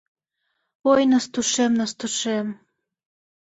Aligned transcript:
Ой, 0.91 1.01
Настушем, 1.11 1.71
Настушем 1.79 2.47